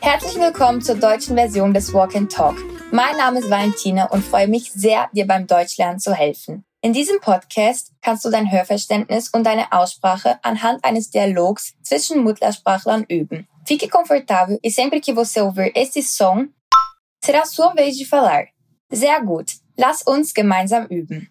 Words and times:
Herzlich 0.00 0.36
willkommen 0.36 0.80
zur 0.80 0.94
deutschen 0.94 1.36
Version 1.36 1.74
des 1.74 1.92
Walk 1.92 2.16
and 2.16 2.32
Talk. 2.32 2.56
Mein 2.90 3.18
Name 3.18 3.40
ist 3.40 3.50
Valentine 3.50 4.08
und 4.08 4.24
freue 4.24 4.48
mich 4.48 4.72
sehr, 4.72 5.10
dir 5.12 5.26
beim 5.26 5.46
Deutschlernen 5.46 6.00
zu 6.00 6.14
helfen. 6.14 6.64
In 6.80 6.94
diesem 6.94 7.20
Podcast 7.20 7.92
kannst 8.00 8.24
du 8.24 8.30
dein 8.30 8.50
Hörverständnis 8.50 9.28
und 9.28 9.44
deine 9.44 9.70
Aussprache 9.72 10.38
anhand 10.42 10.82
eines 10.82 11.10
Dialogs 11.10 11.74
zwischen 11.82 12.24
Muttersprachlern 12.24 13.04
üben. 13.04 13.46
Fique 13.66 13.90
confortável 13.90 14.58
e 14.62 14.70
sempre 14.70 15.02
que 15.02 15.12
você 15.12 15.42
ouvir 15.42 15.72
esse 15.74 16.02
som, 16.02 16.48
será 17.22 17.44
sua 17.44 17.74
vez 17.74 17.98
de 17.98 18.06
falar. 18.06 18.46
Sehr 18.88 19.20
gut. 19.20 19.56
Lass 19.76 20.06
uns 20.06 20.32
gemeinsam 20.32 20.86
üben. 20.86 21.28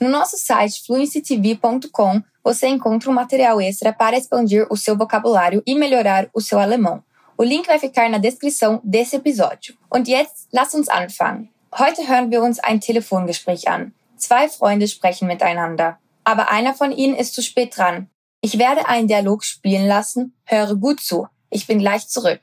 No 0.00 0.10
nosso 0.10 0.36
site 0.36 0.84
fluencytv.com 0.84 2.22
você 2.44 2.68
encontra 2.68 3.10
um 3.10 3.14
material 3.14 3.60
extra 3.60 3.92
para 3.92 4.16
expandir 4.16 4.66
o 4.70 4.76
seu 4.76 4.96
vocabulário 4.96 5.62
e 5.66 5.74
melhorar 5.74 6.28
o 6.34 6.40
seu 6.40 6.58
alemão. 6.58 7.02
O 7.38 7.42
Link 7.42 7.66
vai 7.66 7.78
ficar 7.78 8.08
na 8.08 8.18
descrição 8.18 8.80
desse 8.84 9.16
episódio. 9.16 9.74
Und 9.90 10.08
jetzt 10.08 10.48
lass 10.52 10.74
uns 10.74 10.88
anfangen. 10.88 11.48
Heute 11.78 12.06
hören 12.06 12.30
wir 12.30 12.42
uns 12.42 12.58
ein 12.60 12.80
Telefongespräch 12.80 13.68
an. 13.68 13.92
Zwei 14.16 14.48
Freunde 14.48 14.86
sprechen 14.86 15.26
miteinander, 15.28 15.98
aber 16.24 16.50
einer 16.50 16.72
von 16.72 16.92
ihnen 16.92 17.14
ist 17.14 17.34
zu 17.34 17.42
spät 17.42 17.76
dran. 17.76 18.08
Ich 18.40 18.58
werde 18.58 18.88
einen 18.88 19.08
Dialog 19.08 19.44
spielen 19.44 19.86
lassen. 19.86 20.34
Höre 20.44 20.76
gut 20.76 21.00
zu. 21.00 21.26
Ich 21.50 21.66
bin 21.66 21.78
gleich 21.78 22.08
zurück. 22.08 22.40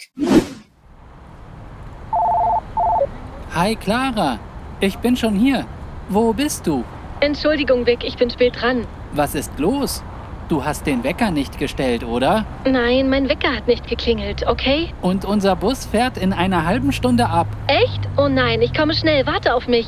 Hi 3.55 3.75
Clara, 3.75 4.39
ich 4.79 4.97
bin 4.97 5.15
schon 5.15 5.35
hier. 5.35 5.65
Wo 6.09 6.33
bist 6.33 6.67
du? 6.67 6.83
Entschuldigung, 7.23 7.85
Vic, 7.85 8.03
ich 8.03 8.17
bin 8.17 8.29
spät 8.29 8.61
dran. 8.61 8.85
Was 9.13 9.33
ist 9.33 9.57
los? 9.57 10.03
Du 10.49 10.65
hast 10.65 10.85
den 10.85 11.05
Wecker 11.05 11.31
nicht 11.31 11.57
gestellt, 11.57 12.03
oder? 12.03 12.45
Nein, 12.65 13.07
mein 13.07 13.29
Wecker 13.29 13.55
hat 13.55 13.65
nicht 13.65 13.87
geklingelt, 13.87 14.45
okay? 14.45 14.93
Und 15.01 15.23
unser 15.23 15.55
Bus 15.55 15.85
fährt 15.85 16.17
in 16.17 16.33
einer 16.33 16.65
halben 16.65 16.91
Stunde 16.91 17.29
ab. 17.29 17.47
Echt? 17.67 18.01
Oh 18.17 18.27
nein, 18.27 18.61
ich 18.61 18.73
komme 18.73 18.93
schnell, 18.93 19.25
warte 19.25 19.53
auf 19.53 19.69
mich. 19.69 19.87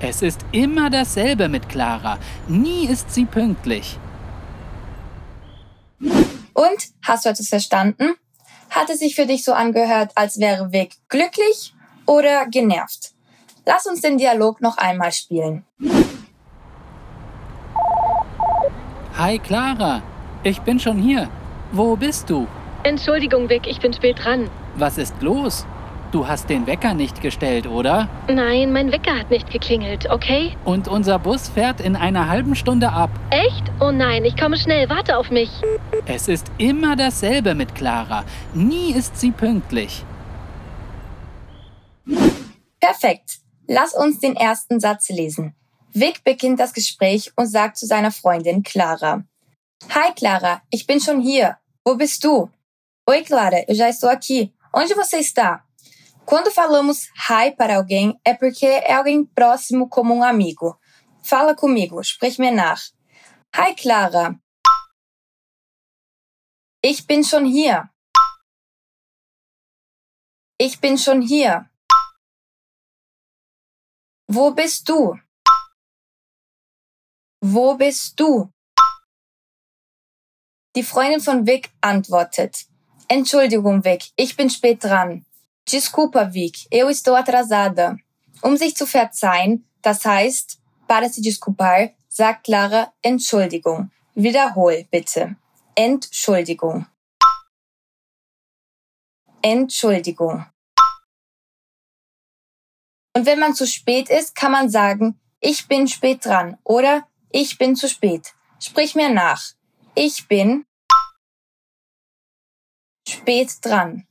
Es 0.00 0.22
ist 0.22 0.40
immer 0.52 0.88
dasselbe 0.88 1.50
mit 1.50 1.68
Clara. 1.68 2.16
Nie 2.48 2.86
ist 2.86 3.12
sie 3.12 3.26
pünktlich. 3.26 3.98
Und 6.00 6.78
hast 7.02 7.26
du 7.26 7.28
etwas 7.28 7.48
verstanden? 7.48 8.14
Hat 8.70 8.88
es 8.88 9.00
sich 9.00 9.14
für 9.14 9.26
dich 9.26 9.44
so 9.44 9.52
angehört, 9.52 10.12
als 10.14 10.40
wäre 10.40 10.72
Vic 10.72 10.94
glücklich 11.10 11.74
oder 12.06 12.46
genervt? 12.46 13.12
Lass 13.66 13.84
uns 13.84 14.00
den 14.00 14.16
Dialog 14.16 14.62
noch 14.62 14.78
einmal 14.78 15.12
spielen. 15.12 15.66
Hi 19.22 19.38
Clara, 19.38 20.02
ich 20.44 20.62
bin 20.62 20.80
schon 20.80 20.96
hier. 20.96 21.28
Wo 21.72 21.94
bist 21.94 22.30
du? 22.30 22.46
Entschuldigung, 22.84 23.50
Vic, 23.50 23.66
ich 23.66 23.78
bin 23.78 23.92
spät 23.92 24.24
dran. 24.24 24.48
Was 24.76 24.96
ist 24.96 25.20
los? 25.20 25.66
Du 26.10 26.26
hast 26.26 26.48
den 26.48 26.66
Wecker 26.66 26.94
nicht 26.94 27.20
gestellt, 27.20 27.66
oder? 27.66 28.08
Nein, 28.28 28.72
mein 28.72 28.90
Wecker 28.92 29.18
hat 29.18 29.28
nicht 29.28 29.50
geklingelt, 29.50 30.08
okay? 30.08 30.56
Und 30.64 30.88
unser 30.88 31.18
Bus 31.18 31.50
fährt 31.50 31.82
in 31.82 31.96
einer 31.96 32.30
halben 32.30 32.56
Stunde 32.56 32.92
ab. 32.92 33.10
Echt? 33.28 33.64
Oh 33.78 33.90
nein, 33.90 34.24
ich 34.24 34.38
komme 34.38 34.56
schnell, 34.56 34.88
warte 34.88 35.18
auf 35.18 35.30
mich. 35.30 35.50
Es 36.06 36.26
ist 36.26 36.50
immer 36.56 36.96
dasselbe 36.96 37.54
mit 37.54 37.74
Clara. 37.74 38.24
Nie 38.54 38.94
ist 38.94 39.20
sie 39.20 39.32
pünktlich. 39.32 40.02
Perfekt. 42.80 43.40
Lass 43.68 43.92
uns 43.92 44.18
den 44.20 44.34
ersten 44.34 44.80
Satz 44.80 45.10
lesen. 45.10 45.54
Vic 45.92 46.22
beginnt 46.22 46.60
das 46.60 46.72
Gespräch 46.72 47.32
und 47.36 47.46
sagt 47.46 47.76
zu 47.76 47.86
seiner 47.86 48.12
Freundin 48.12 48.62
Clara. 48.62 49.24
Hi 49.88 50.12
Clara, 50.14 50.62
ich 50.70 50.86
bin 50.86 51.00
schon 51.00 51.20
hier. 51.20 51.58
Wo 51.84 51.96
bist 51.96 52.22
du? 52.22 52.48
Oi 53.08 53.24
Clara, 53.24 53.64
eu 53.66 53.74
já 53.74 53.88
estou 53.88 54.08
aqui. 54.08 54.54
Onde 54.72 54.94
você 54.94 55.18
está? 55.18 55.66
Quando 56.24 56.52
falamos 56.52 57.08
hi 57.28 57.50
para 57.56 57.76
alguém, 57.76 58.16
é 58.24 58.34
porque 58.34 58.66
é 58.66 58.92
alguém 58.92 59.24
próximo 59.24 59.88
como 59.88 60.14
um 60.14 60.22
amigo. 60.22 60.78
Fala 61.24 61.56
comigo, 61.56 62.00
sprich 62.04 62.38
mir 62.38 62.52
nach. 62.52 62.92
Hi 63.56 63.74
Clara. 63.74 64.38
Ich 66.84 67.04
bin 67.04 67.24
schon 67.24 67.46
hier. 67.46 67.90
Ich 70.56 70.78
bin 70.80 70.96
schon 70.96 71.20
hier. 71.20 71.68
Wo 74.28 74.52
bist 74.52 74.88
du? 74.88 75.18
Wo 77.42 77.74
bist 77.74 78.20
du? 78.20 78.52
Die 80.76 80.82
Freundin 80.82 81.20
von 81.20 81.46
Vic 81.46 81.70
antwortet. 81.80 82.66
Entschuldigung, 83.08 83.82
Vic, 83.82 84.10
ich 84.16 84.36
bin 84.36 84.50
spät 84.50 84.84
dran. 84.84 85.24
Desculpa, 85.66 86.34
Vic, 86.34 86.66
eu 86.70 86.88
estou 86.88 87.14
atrasada. 87.14 87.96
Um 88.42 88.56
sich 88.56 88.76
zu 88.76 88.86
verzeihen, 88.86 89.66
das 89.80 90.04
heißt, 90.04 90.60
para 90.86 91.08
se 91.08 91.22
desculpar, 91.22 91.90
sagt 92.08 92.44
Clara 92.44 92.92
Entschuldigung. 93.02 93.90
Wiederhol, 94.14 94.86
bitte. 94.90 95.36
Entschuldigung. 95.74 96.86
Entschuldigung. 99.40 100.44
Und 103.16 103.26
wenn 103.26 103.38
man 103.38 103.54
zu 103.54 103.66
spät 103.66 104.10
ist, 104.10 104.34
kann 104.34 104.52
man 104.52 104.68
sagen, 104.68 105.18
ich 105.40 105.66
bin 105.68 105.88
spät 105.88 106.24
dran 106.24 106.58
oder 106.64 107.06
ich 107.30 107.58
bin 107.58 107.76
zu 107.76 107.88
spät. 107.88 108.34
Sprich 108.60 108.94
mir 108.94 109.08
nach. 109.08 109.42
Ich 109.94 110.28
bin 110.28 110.66
spät 113.08 113.58
dran. 113.62 114.06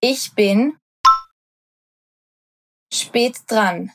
Ich 0.00 0.34
bin 0.34 0.78
spät 2.92 3.40
dran. 3.46 3.92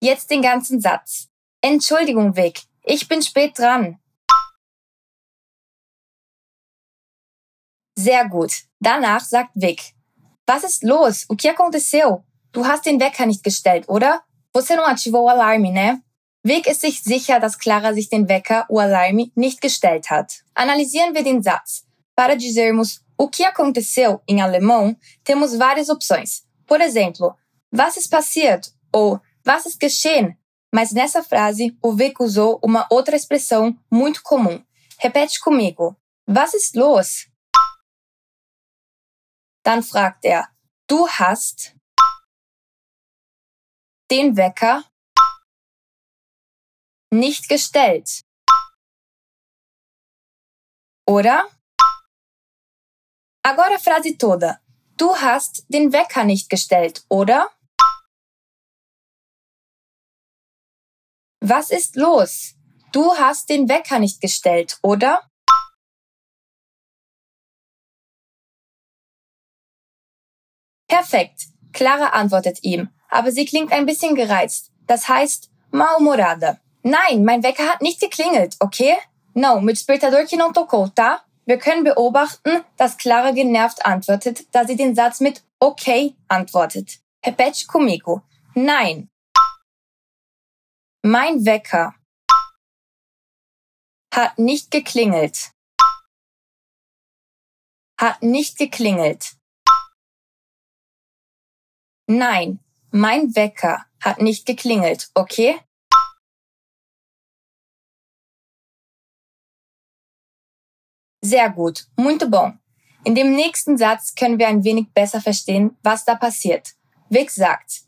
Jetzt 0.00 0.30
den 0.30 0.42
ganzen 0.42 0.80
Satz. 0.80 1.28
Entschuldigung, 1.60 2.36
Vic. 2.36 2.62
Ich 2.84 3.08
bin 3.08 3.20
spät 3.20 3.58
dran. 3.58 4.00
Sehr 7.98 8.28
gut. 8.28 8.52
Danach 8.78 9.24
sagt 9.24 9.50
Vic. 9.54 9.92
Was 10.46 10.62
ist 10.62 10.84
los? 10.84 11.26
O 11.28 11.34
que 11.34 11.50
aconteceu? 11.50 12.22
Du 12.52 12.64
hast 12.64 12.86
den 12.86 13.00
Wecker 13.00 13.26
nicht 13.26 13.42
gestellt, 13.42 13.88
oder? 13.88 14.24
Você 14.58 14.74
não 14.74 14.86
ativou 14.86 15.22
o 15.22 15.28
alarme, 15.28 15.70
né? 15.70 16.02
Vic 16.44 16.68
ist 16.68 16.80
sich 16.80 17.00
sicher, 17.00 17.38
dass 17.38 17.56
Clara 17.56 17.94
sich 17.94 18.08
den 18.08 18.28
Wecker, 18.28 18.66
o 18.68 18.80
alarme, 18.80 19.30
nicht 19.36 19.60
gestellt 19.60 20.10
hat. 20.10 20.42
Analysieren 20.52 21.14
wir 21.14 21.22
den 21.22 21.40
Satz. 21.40 21.84
Para 22.16 22.34
dizermos 22.34 23.00
o 23.16 23.28
que 23.28 23.44
aconteceu 23.44 24.20
em 24.26 24.42
alemão, 24.42 24.96
temos 25.22 25.54
várias 25.54 25.88
opções. 25.88 26.42
Por 26.66 26.80
exemplo, 26.80 27.36
was 27.70 27.96
ist 27.96 28.10
passiert? 28.10 28.72
Ou 28.92 29.20
was 29.46 29.64
ist 29.64 29.78
geschehen? 29.78 30.36
Mas 30.74 30.90
nessa 30.90 31.22
frase, 31.22 31.78
o 31.80 31.92
Vic 31.92 32.20
usou 32.20 32.58
uma 32.60 32.84
outra 32.90 33.14
expressão 33.14 33.78
muito 33.88 34.24
comum. 34.24 34.60
Repete 34.98 35.38
comigo. 35.38 35.96
Was 36.28 36.54
ist 36.54 36.74
los? 36.74 37.28
Dann 39.64 39.84
fragt 39.84 40.24
er, 40.24 40.48
du 40.88 41.06
hast 41.06 41.77
den 44.10 44.36
Wecker 44.36 44.84
nicht 47.10 47.48
gestellt. 47.48 48.22
Oder? 51.06 51.48
Agora 53.42 53.78
frase 53.78 54.16
toda. 54.18 54.60
Du 54.96 55.14
hast 55.14 55.64
den 55.68 55.92
Wecker 55.92 56.24
nicht 56.24 56.50
gestellt, 56.50 57.04
oder? 57.08 57.50
Was 61.40 61.70
ist 61.70 61.96
los? 61.96 62.54
Du 62.92 63.16
hast 63.16 63.48
den 63.48 63.68
Wecker 63.68 63.98
nicht 63.98 64.20
gestellt, 64.20 64.78
oder? 64.82 65.30
Perfekt. 70.88 71.57
Clara 71.72 72.08
antwortet 72.08 72.58
ihm, 72.62 72.88
aber 73.08 73.30
sie 73.32 73.44
klingt 73.44 73.72
ein 73.72 73.86
bisschen 73.86 74.14
gereizt. 74.14 74.72
Das 74.86 75.08
heißt, 75.08 75.50
mal-humorada. 75.70 76.58
Nein, 76.82 77.24
mein 77.24 77.42
Wecker 77.42 77.68
hat 77.68 77.82
nicht 77.82 78.00
geklingelt, 78.00 78.56
okay? 78.60 78.96
No, 79.34 79.60
mit 79.60 79.76
despertador 79.76 80.24
que 80.24 80.36
não 80.36 80.52
tocou, 80.52 80.88
tá? 80.88 81.20
Wir 81.46 81.58
können 81.58 81.82
beobachten, 81.82 82.62
dass 82.76 82.98
Clara 82.98 83.30
genervt 83.30 83.86
antwortet, 83.86 84.46
da 84.52 84.66
sie 84.66 84.76
den 84.76 84.94
Satz 84.94 85.20
mit 85.20 85.42
okay 85.58 86.14
antwortet. 86.28 87.00
Repete 87.24 87.66
comigo. 87.66 88.22
Nein. 88.54 89.08
Mein 91.02 91.46
Wecker 91.46 91.94
hat 94.14 94.38
nicht 94.38 94.70
geklingelt. 94.70 95.52
Hat 97.98 98.22
nicht 98.22 98.58
geklingelt. 98.58 99.37
Nein, 102.10 102.58
mein 102.90 103.36
Wecker 103.36 103.84
hat 104.00 104.22
nicht 104.22 104.46
geklingelt, 104.46 105.10
okay? 105.14 105.60
Sehr 111.20 111.50
gut, 111.50 111.86
muito 111.96 112.30
bom. 112.30 112.58
In 113.04 113.14
dem 113.14 113.36
nächsten 113.36 113.76
Satz 113.76 114.14
können 114.14 114.38
wir 114.38 114.48
ein 114.48 114.64
wenig 114.64 114.90
besser 114.94 115.20
verstehen, 115.20 115.76
was 115.82 116.06
da 116.06 116.14
passiert. 116.14 116.74
Vic 117.10 117.30
sagt, 117.30 117.82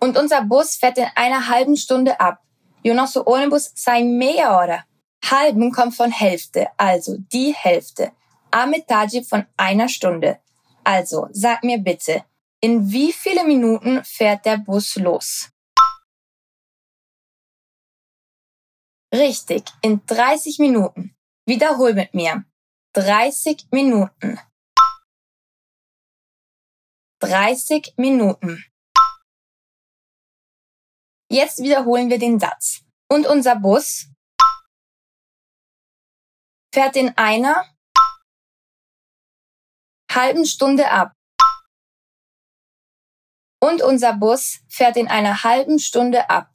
und 0.00 0.18
unser 0.18 0.42
Bus 0.42 0.74
fährt 0.74 0.98
in 0.98 1.06
einer 1.14 1.46
halben 1.46 1.76
Stunde 1.76 2.18
ab. 2.18 2.42
E 2.82 2.90
o 2.90 2.94
nosso 2.94 3.24
ônibus 3.24 3.70
sai 3.76 4.02
meia 4.02 4.56
hora. 4.56 4.84
Halben 5.24 5.70
kommt 5.70 5.94
von 5.94 6.10
Hälfte, 6.10 6.66
also 6.76 7.16
die 7.32 7.54
Hälfte. 7.54 8.10
A 8.50 8.66
metade 8.66 9.22
von 9.22 9.46
einer 9.56 9.88
Stunde. 9.88 10.40
Also, 10.82 11.28
sag 11.30 11.62
mir 11.62 11.78
bitte, 11.78 12.24
in 12.62 12.90
wie 12.92 13.12
viele 13.12 13.44
Minuten 13.44 14.04
fährt 14.04 14.46
der 14.46 14.58
Bus 14.58 14.96
los? 14.96 15.50
Richtig, 19.12 19.64
in 19.82 20.06
30 20.06 20.58
Minuten. 20.58 21.14
Wiederhol 21.46 21.92
mit 21.92 22.14
mir. 22.14 22.44
30 22.94 23.66
Minuten. 23.72 24.38
30 27.20 27.94
Minuten. 27.96 28.64
Jetzt 31.30 31.62
wiederholen 31.62 32.10
wir 32.10 32.18
den 32.18 32.38
Satz. 32.38 32.84
Und 33.10 33.26
unser 33.26 33.56
Bus 33.56 34.08
fährt 36.72 36.96
in 36.96 37.16
einer 37.18 37.66
halben 40.10 40.46
Stunde 40.46 40.90
ab. 40.90 41.12
Und 43.62 43.80
unser 43.80 44.12
Bus 44.12 44.60
fährt 44.68 44.96
in 44.96 45.06
einer 45.06 45.44
halben 45.44 45.78
Stunde 45.78 46.28
ab. 46.28 46.50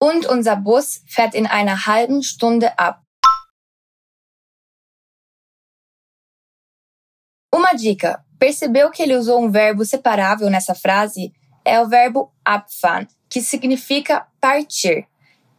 Und 0.00 0.26
unser 0.26 0.54
Bus 0.54 1.02
fährt 1.08 1.34
in 1.34 1.48
einer 1.48 1.86
halben 1.86 2.22
Stunde 2.22 2.78
ab. 2.78 3.02
Uma 7.52 7.72
dica: 7.74 8.24
percebeu 8.38 8.90
que 8.90 9.02
ele 9.02 9.16
usou 9.16 9.42
um 9.42 9.50
verbo 9.50 9.84
separável 9.84 10.48
nessa 10.48 10.74
frase? 10.74 11.32
É 11.64 11.80
o 11.80 11.88
verbo 11.88 12.32
abfahren, 12.44 13.08
que 13.28 13.40
significa 13.40 14.28
partir. 14.40 15.08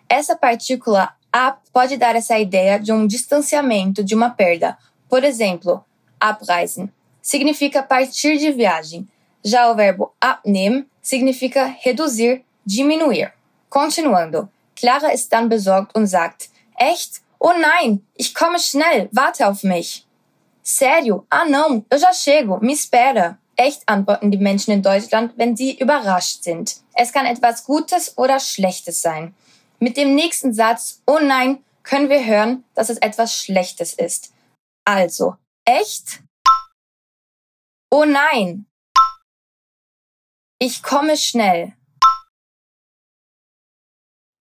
Essa 0.07 0.38
partícula 0.38 1.18
ab 1.34 1.60
pode 1.74 1.98
dar 1.98 2.16
essa 2.16 2.39
ideia 2.39 2.80
de 2.80 2.94
um 2.94 3.06
distanciamento, 3.06 4.06
de 4.06 4.16
uma 4.16 4.30
perda. 4.30 4.78
Por 5.10 5.25
exemplo, 5.25 5.84
abreisen 6.19 6.91
significa 7.27 7.83
partir 7.83 8.37
de 8.37 8.51
viagem. 8.51 9.05
Já 9.43 9.69
o 9.69 9.75
verbo 9.75 10.13
abnehmen 10.19 10.85
significa 11.01 11.75
reduzir, 11.85 12.41
diminuir. 12.65 13.33
Continuando. 13.69 14.49
Clara 14.75 15.11
ist 15.11 15.31
dann 15.33 15.49
besorgt 15.49 15.93
und 15.93 16.07
sagt, 16.07 16.49
echt? 16.77 17.21
Oh 17.39 17.53
nein, 17.59 18.01
ich 18.15 18.33
komme 18.33 18.59
schnell, 18.59 19.09
warte 19.11 19.45
auf 19.45 19.63
mich. 19.63 20.05
Sério? 20.63 21.25
Ah 21.29 21.45
não, 21.45 21.85
eu 21.89 21.97
já 21.97 22.13
chego, 22.13 22.59
me 22.61 22.73
espera. 22.73 23.37
Echt 23.57 23.81
antworten 23.87 24.31
die 24.31 24.37
Menschen 24.37 24.71
in 24.71 24.81
Deutschland, 24.81 25.33
wenn 25.35 25.55
sie 25.55 25.77
überrascht 25.79 26.43
sind. 26.43 26.77
Es 26.93 27.11
kann 27.11 27.25
etwas 27.25 27.65
Gutes 27.65 28.17
oder 28.17 28.39
Schlechtes 28.39 29.01
sein. 29.01 29.33
Mit 29.79 29.97
dem 29.97 30.15
nächsten 30.15 30.53
Satz, 30.53 31.01
oh 31.07 31.19
nein, 31.21 31.63
können 31.83 32.09
wir 32.09 32.23
hören, 32.23 32.63
dass 32.75 32.89
es 32.89 32.97
etwas 32.99 33.33
Schlechtes 33.33 33.93
ist. 33.93 34.31
Also, 34.85 35.35
echt? 35.67 36.23
Oh 37.91 38.05
nein! 38.05 38.65
Ich 40.59 40.81
komme 40.81 41.15
schnell. 41.17 41.73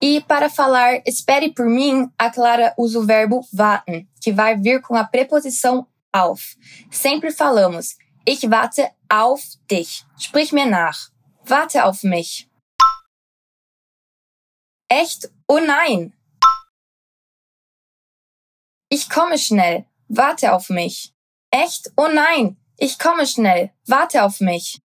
E 0.00 0.20
para 0.20 0.48
falar 0.48 1.02
espere 1.06 1.52
por 1.52 1.66
mim, 1.66 2.10
a 2.18 2.30
Clara 2.30 2.74
usa 2.78 2.98
o 2.98 3.06
verbo 3.06 3.46
warten, 3.52 4.08
que 4.22 4.32
vai 4.32 4.56
vir 4.56 4.80
com 4.80 4.94
a 4.94 5.04
preposição 5.04 5.86
auf. 6.12 6.56
Sempre 6.90 7.32
falamos 7.32 7.96
ich 8.26 8.50
warte 8.50 8.90
auf 9.08 9.40
dich. 9.70 10.04
Sprich 10.18 10.52
mir 10.52 10.66
nach. 10.66 11.10
Warte 11.44 11.84
auf 11.84 12.02
mich. 12.02 12.50
Echt? 14.88 15.30
Oh 15.46 15.60
nein. 15.60 16.12
Ich 18.88 19.08
komme 19.08 19.38
schnell. 19.38 19.86
Warte 20.08 20.52
auf 20.52 20.70
mich. 20.70 21.14
Echt? 21.64 21.90
Oh 21.96 22.08
nein. 22.08 22.58
Ich 22.76 22.98
komme 22.98 23.26
schnell. 23.26 23.72
Warte 23.86 24.24
auf 24.24 24.40
mich. 24.40 24.78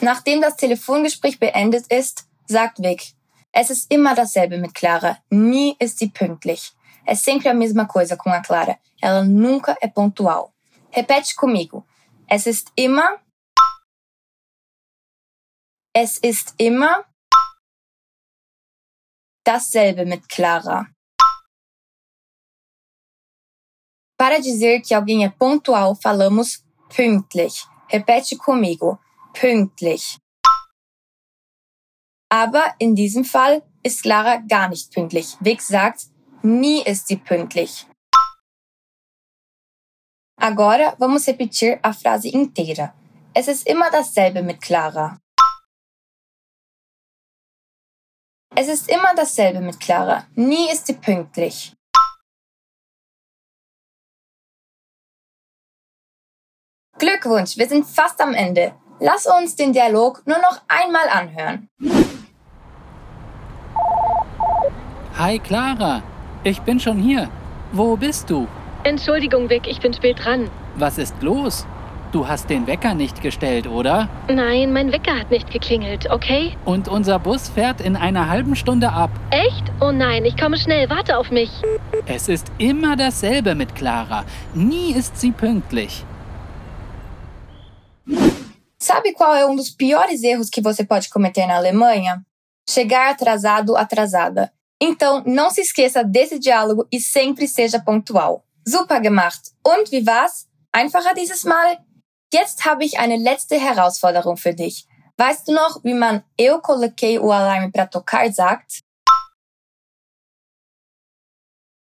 Nachdem 0.00 0.40
das 0.40 0.56
Telefongespräch 0.56 1.38
beendet 1.38 1.86
ist, 1.92 2.26
sagt 2.48 2.82
Vic, 2.82 3.14
es 3.52 3.70
ist 3.70 3.88
immer 3.92 4.16
dasselbe 4.16 4.58
mit 4.58 4.74
Clara. 4.74 5.18
Nie 5.30 5.76
ist 5.78 5.98
sie 6.00 6.08
pünktlich. 6.08 6.72
É 7.06 7.14
sempre 7.14 7.50
a 7.50 7.54
mesma 7.54 7.86
coisa 7.86 8.16
com 8.16 8.32
a 8.32 8.40
Clara. 8.40 8.78
Ela 9.00 9.22
nunca 9.24 9.76
é 9.80 9.86
pontual. 9.86 10.52
Repete 10.92 11.36
comigo. 11.36 11.86
Es 12.26 12.46
ist 12.46 12.72
immer. 12.74 13.20
Es 15.94 16.18
ist 16.18 16.54
immer 16.58 17.04
dasselbe 19.44 20.04
mit 20.04 20.28
Clara. 20.28 20.91
Para 24.22 24.38
dizer 24.38 24.80
que 24.82 24.94
alguém 24.94 25.24
é 25.24 25.28
pontual, 25.28 25.96
falamos 25.96 26.64
pünktlich. 26.88 27.66
Repete 27.90 28.36
comigo. 28.36 28.96
Pünktlich. 29.34 30.16
Aber 32.30 32.72
in 32.78 32.94
diesem 32.94 33.24
Fall 33.24 33.64
ist 33.82 34.00
Clara 34.00 34.36
gar 34.36 34.68
nicht 34.68 34.92
pünktlich. 34.92 35.36
Vic 35.40 35.60
sagt, 35.60 36.06
nie 36.40 36.82
ist 36.84 37.08
sie 37.08 37.16
pünktlich. 37.16 37.84
Agora 40.36 40.94
vamos 41.00 41.26
repetir 41.26 41.80
a 41.82 41.92
frase 41.92 42.28
inteira. 42.28 42.94
Es 43.34 43.48
ist 43.48 43.66
immer 43.66 43.90
dasselbe 43.90 44.40
mit 44.44 44.60
Clara. 44.60 45.18
Es 48.54 48.68
ist 48.68 48.88
immer 48.88 49.16
dasselbe 49.16 49.60
mit 49.60 49.80
Clara. 49.80 50.28
Nie 50.36 50.70
ist 50.70 50.86
sie 50.86 50.94
pünktlich. 50.94 51.74
Glückwunsch, 57.02 57.58
wir 57.58 57.66
sind 57.66 57.84
fast 57.84 58.20
am 58.20 58.32
Ende. 58.32 58.70
Lass 59.00 59.26
uns 59.26 59.56
den 59.56 59.72
Dialog 59.72 60.22
nur 60.24 60.38
noch 60.38 60.60
einmal 60.68 61.08
anhören. 61.08 61.68
Hi 65.18 65.40
Clara, 65.40 66.04
ich 66.44 66.60
bin 66.60 66.78
schon 66.78 66.98
hier. 66.98 67.28
Wo 67.72 67.96
bist 67.96 68.30
du? 68.30 68.46
Entschuldigung, 68.84 69.50
Vic, 69.50 69.66
ich 69.66 69.80
bin 69.80 69.92
spät 69.92 70.24
dran. 70.24 70.48
Was 70.76 70.96
ist 70.96 71.20
los? 71.22 71.66
Du 72.12 72.28
hast 72.28 72.48
den 72.48 72.68
Wecker 72.68 72.94
nicht 72.94 73.20
gestellt, 73.20 73.66
oder? 73.66 74.08
Nein, 74.28 74.72
mein 74.72 74.92
Wecker 74.92 75.18
hat 75.18 75.32
nicht 75.32 75.50
geklingelt, 75.50 76.08
okay? 76.08 76.56
Und 76.64 76.86
unser 76.86 77.18
Bus 77.18 77.48
fährt 77.48 77.80
in 77.80 77.96
einer 77.96 78.28
halben 78.28 78.54
Stunde 78.54 78.92
ab. 78.92 79.10
Echt? 79.30 79.64
Oh 79.80 79.90
nein, 79.90 80.24
ich 80.24 80.36
komme 80.36 80.56
schnell, 80.56 80.88
warte 80.88 81.18
auf 81.18 81.32
mich. 81.32 81.50
Es 82.06 82.28
ist 82.28 82.52
immer 82.58 82.94
dasselbe 82.94 83.56
mit 83.56 83.74
Clara. 83.74 84.24
Nie 84.54 84.92
ist 84.92 85.18
sie 85.18 85.32
pünktlich. 85.32 86.04
Sabe 88.82 89.12
qual 89.12 89.32
é 89.32 89.46
um 89.46 89.54
dos 89.54 89.70
piores 89.70 90.24
erros 90.24 90.50
que 90.50 90.60
você 90.60 90.84
pode 90.84 91.08
cometer 91.08 91.46
na 91.46 91.54
Alemanha? 91.54 92.20
Chegar 92.68 93.12
atrasado, 93.12 93.76
atrasada. 93.76 94.52
Então, 94.82 95.22
não 95.24 95.50
se 95.50 95.60
esqueça 95.60 96.02
desse 96.02 96.36
diálogo 96.36 96.88
e 96.90 96.98
sempre 97.00 97.46
seja 97.46 97.80
pontual. 97.80 98.44
Super 98.66 99.00
gemacht. 99.00 99.52
Und 99.64 99.88
wie 99.92 100.04
war's? 100.04 100.48
Einfacher 100.72 101.14
dieses 101.14 101.44
Mal? 101.44 101.78
Jetzt 102.34 102.64
habe 102.64 102.84
ich 102.84 102.98
eine 102.98 103.16
letzte 103.16 103.56
Herausforderung 103.56 104.36
für 104.36 104.52
dich. 104.52 104.88
Weißt 105.16 105.46
du 105.46 105.52
noch, 105.52 105.84
wie 105.84 105.94
man 105.94 106.24
eu 106.36 106.58
coloquei 106.60 107.20
o 107.20 107.30
alarme 107.30 107.70
para 107.70 107.86
tocar 107.86 108.32
sagt? 108.32 108.80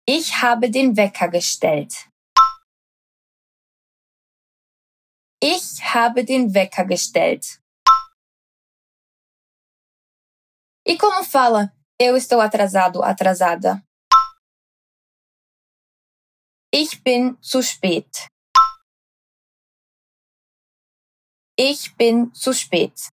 Ich 0.06 0.42
habe 0.42 0.70
den 0.70 0.98
Wecker 0.98 1.30
gestellt. 1.30 2.09
Ich 5.42 5.82
habe 5.94 6.26
den 6.26 6.54
Wecker 6.54 6.84
gestellt. 6.86 7.62
E 10.86 10.98
como 10.98 11.24
fala 11.24 11.72
eu 12.02 12.16
estou 12.16 12.42
atrasado, 12.42 13.02
atrasada? 13.02 13.82
Ich 16.74 17.02
bin 17.04 17.38
zu 17.42 17.64
spät. 17.64 18.28
Ich 21.58 21.96
bin 21.96 22.34
zu 22.34 22.54
spät. 22.54 23.10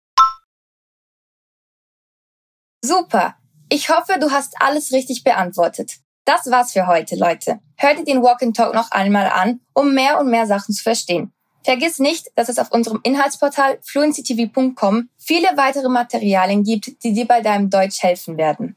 Super. 2.85 3.37
Ich 3.71 3.89
hoffe, 3.89 4.19
du 4.19 4.31
hast 4.31 4.61
alles 4.61 4.93
richtig 4.93 5.25
beantwortet. 5.25 6.01
Das 6.25 6.51
war's 6.51 6.73
für 6.73 6.87
heute, 6.87 7.17
Leute. 7.17 7.61
Hört 7.77 7.99
ihr 7.99 8.05
den 8.05 8.23
Walk 8.23 8.43
and 8.43 8.57
Talk 8.57 8.75
noch 8.75 8.91
einmal 8.91 9.29
an, 9.31 9.61
um 9.75 9.95
mehr 9.95 10.19
und 10.19 10.31
mehr 10.31 10.47
Sachen 10.47 10.75
zu 10.75 10.83
verstehen. 10.83 11.33
Vergiss 11.63 11.99
nicht, 11.99 12.31
dass 12.35 12.49
es 12.49 12.59
auf 12.59 12.73
unserem 12.73 13.01
Inhaltsportal 13.03 13.79
fluencytv.com 13.83 15.09
viele 15.19 15.49
weitere 15.57 15.89
Materialien 15.89 16.63
gibt, 16.63 17.03
die 17.05 17.13
dir 17.13 17.27
bei 17.27 17.41
deinem 17.41 17.69
Deutsch 17.69 18.03
helfen 18.03 18.37
werden. 18.37 18.77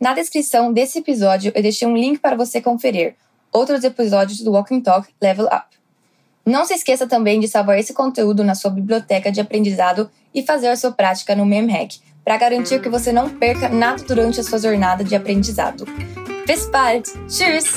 Na 0.00 0.14
descrição 0.14 0.72
desse 0.72 0.98
episódio 0.98 1.52
eu 1.54 1.62
deixei 1.62 1.86
um 1.86 1.96
link 1.96 2.20
para 2.20 2.36
você 2.36 2.60
conferir 2.60 3.14
outros 3.52 3.84
episódios 3.84 4.40
do 4.40 4.52
Walking 4.52 4.80
Talk 4.80 5.08
Level 5.20 5.46
Up. 5.46 5.66
Não 6.44 6.64
se 6.64 6.74
esqueça 6.74 7.06
também 7.06 7.38
de 7.38 7.46
salvar 7.46 7.78
esse 7.78 7.92
conteúdo 7.92 8.42
na 8.42 8.54
sua 8.54 8.70
biblioteca 8.70 9.30
de 9.30 9.40
aprendizado 9.40 10.10
e 10.34 10.42
fazer 10.42 10.68
a 10.68 10.76
sua 10.76 10.90
prática 10.90 11.36
no 11.36 11.46
MemHack, 11.46 12.00
para 12.24 12.36
garantir 12.36 12.80
que 12.80 12.88
você 12.88 13.12
não 13.12 13.28
perca 13.28 13.68
nada 13.68 14.02
durante 14.04 14.40
a 14.40 14.42
sua 14.42 14.58
jornada 14.58 15.04
de 15.04 15.14
aprendizado. 15.14 15.84
Bis 16.46 16.66
bald! 16.66 17.08
Tschüss! 17.28 17.74